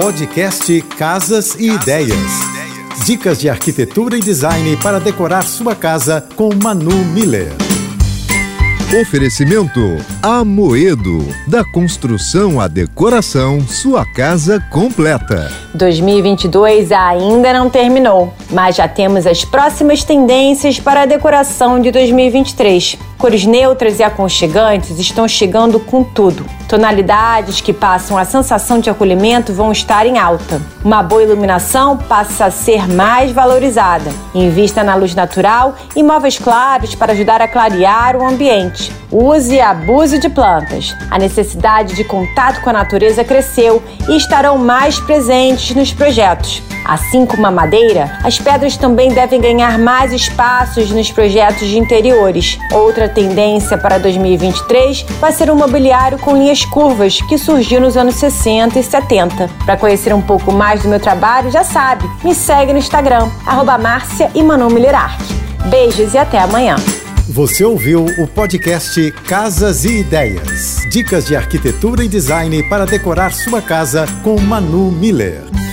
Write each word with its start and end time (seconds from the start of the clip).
Podcast 0.00 0.80
Casas 0.96 1.54
e 1.56 1.72
Ideias. 1.72 2.16
Dicas 3.04 3.38
de 3.38 3.50
arquitetura 3.50 4.16
e 4.16 4.20
design 4.20 4.74
para 4.78 4.98
decorar 4.98 5.42
sua 5.42 5.74
casa 5.74 6.26
com 6.36 6.48
Manu 6.54 7.04
Miller. 7.12 7.52
Oferecimento 8.98 9.78
Amoedo. 10.22 11.18
Da 11.46 11.62
construção 11.62 12.58
à 12.58 12.66
decoração, 12.66 13.60
sua 13.60 14.06
casa 14.06 14.58
completa. 14.70 15.52
2022 15.74 16.90
ainda 16.92 17.52
não 17.52 17.68
terminou, 17.68 18.32
mas 18.50 18.76
já 18.76 18.88
temos 18.88 19.26
as 19.26 19.44
próximas 19.44 20.02
tendências 20.02 20.80
para 20.80 21.02
a 21.02 21.06
decoração 21.06 21.78
de 21.78 21.90
2023. 21.90 22.98
Cores 23.20 23.44
neutras 23.44 23.98
e 23.98 24.02
aconchegantes 24.02 24.98
estão 24.98 25.28
chegando 25.28 25.78
com 25.78 26.02
tudo. 26.02 26.46
Tonalidades 26.66 27.60
que 27.60 27.70
passam 27.70 28.16
a 28.16 28.24
sensação 28.24 28.80
de 28.80 28.88
acolhimento 28.88 29.52
vão 29.52 29.70
estar 29.70 30.06
em 30.06 30.18
alta. 30.18 30.58
Uma 30.82 31.02
boa 31.02 31.22
iluminação 31.22 31.98
passa 31.98 32.46
a 32.46 32.50
ser 32.50 32.88
mais 32.88 33.30
valorizada. 33.30 34.10
Invista 34.34 34.82
na 34.82 34.94
luz 34.94 35.14
natural 35.14 35.74
e 35.94 36.02
móveis 36.02 36.38
claros 36.38 36.94
para 36.94 37.12
ajudar 37.12 37.42
a 37.42 37.48
clarear 37.48 38.16
o 38.16 38.26
ambiente. 38.26 38.90
Use 39.12 39.54
e 39.54 39.60
abuse 39.60 40.18
de 40.18 40.30
plantas. 40.30 40.96
A 41.10 41.18
necessidade 41.18 41.94
de 41.96 42.04
contato 42.04 42.62
com 42.62 42.70
a 42.70 42.74
natureza 42.74 43.22
cresceu 43.22 43.82
e 44.08 44.16
estarão 44.16 44.56
mais 44.56 44.98
presentes 44.98 45.76
nos 45.76 45.92
projetos. 45.92 46.62
Assim 46.86 47.26
como 47.26 47.46
a 47.46 47.50
madeira, 47.50 48.18
as 48.24 48.38
pedras 48.38 48.76
também 48.76 49.10
devem 49.10 49.40
ganhar 49.40 49.78
mais 49.78 50.12
espaços 50.12 50.90
nos 50.90 51.10
projetos 51.10 51.68
de 51.68 51.78
interiores. 51.78 52.58
Outra 52.72 53.08
tendência 53.10 53.76
para 53.76 53.98
2023 53.98 55.02
vai 55.20 55.32
ser 55.32 55.50
o 55.50 55.56
mobiliário 55.56 56.18
com 56.18 56.36
linhas 56.36 56.64
curvas, 56.64 57.20
que 57.20 57.36
surgiu 57.36 57.80
nos 57.80 57.96
anos 57.96 58.14
60 58.14 58.78
e 58.78 58.82
70. 58.82 59.48
Para 59.66 59.76
conhecer 59.76 60.14
um 60.14 60.22
pouco 60.22 60.52
mais 60.52 60.82
do 60.82 60.88
meu 60.88 60.98
trabalho, 60.98 61.50
já 61.50 61.62
sabe, 61.62 62.08
me 62.24 62.34
segue 62.34 62.72
no 62.72 62.78
Instagram, 62.78 63.28
arroba 63.44 63.76
Márcia 63.76 64.30
e 64.34 64.42
Manu 64.42 64.68
Beijos 65.68 66.14
e 66.14 66.18
até 66.18 66.38
amanhã. 66.38 66.76
Você 67.28 67.64
ouviu 67.64 68.06
o 68.18 68.26
podcast 68.26 69.12
Casas 69.28 69.84
e 69.84 70.00
Ideias. 70.00 70.84
Dicas 70.90 71.26
de 71.26 71.36
arquitetura 71.36 72.04
e 72.04 72.08
design 72.08 72.60
para 72.64 72.86
decorar 72.86 73.32
sua 73.32 73.62
casa 73.62 74.04
com 74.24 74.40
Manu 74.40 74.90
Miller. 74.90 75.69